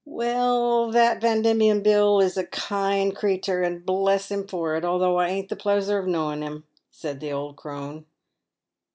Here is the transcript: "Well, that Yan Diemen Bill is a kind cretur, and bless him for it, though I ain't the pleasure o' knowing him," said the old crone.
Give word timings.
"Well, 0.03 0.89
that 0.93 1.21
Yan 1.21 1.43
Diemen 1.43 1.83
Bill 1.83 2.21
is 2.21 2.35
a 2.35 2.43
kind 2.47 3.15
cretur, 3.15 3.61
and 3.61 3.85
bless 3.85 4.31
him 4.31 4.47
for 4.47 4.75
it, 4.75 4.81
though 4.81 5.17
I 5.19 5.27
ain't 5.27 5.49
the 5.49 5.55
pleasure 5.55 6.01
o' 6.01 6.05
knowing 6.07 6.41
him," 6.41 6.63
said 6.89 7.19
the 7.19 7.31
old 7.33 7.55
crone. 7.55 8.07